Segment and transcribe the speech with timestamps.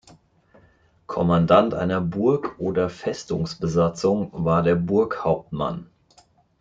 [1.05, 5.91] Kommandant einer Burg- oder Festungsbesatzung war der Burghauptmann.